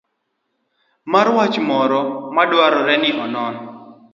[1.11, 2.01] mar wach moro
[2.35, 3.55] ma dwarore ni onon